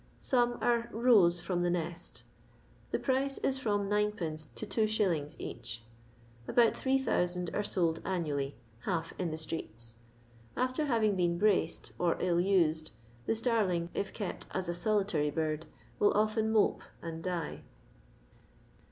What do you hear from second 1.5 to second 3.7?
the nest The price is